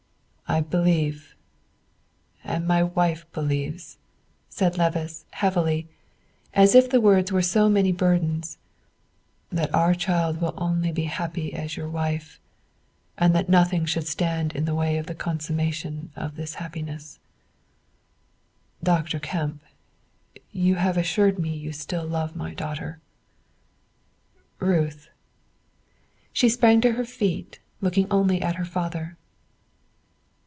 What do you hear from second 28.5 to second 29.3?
her father.